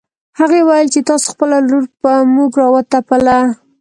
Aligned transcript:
هغې 0.39 0.61
ويل 0.67 0.87
چې 0.93 1.01
تاسو 1.09 1.25
خپله 1.33 1.57
لور 1.69 1.83
په 2.03 2.11
موږ 2.35 2.51
راوتپله 2.61 3.37